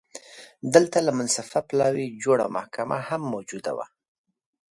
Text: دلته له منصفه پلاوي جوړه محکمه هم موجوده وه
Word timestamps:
دلته 0.73 0.97
له 1.05 1.11
منصفه 1.17 1.59
پلاوي 1.69 2.07
جوړه 2.23 2.45
محکمه 2.57 2.97
هم 3.07 3.21
موجوده 3.33 3.71
وه 3.77 3.85